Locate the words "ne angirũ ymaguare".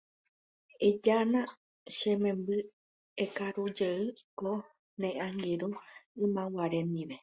4.99-6.79